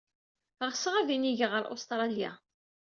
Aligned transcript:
Ɣseɣ 0.71 0.93
ad 0.97 1.09
inigeɣ 1.15 1.51
ɣer 1.53 1.63
Ustṛalya. 1.73 2.31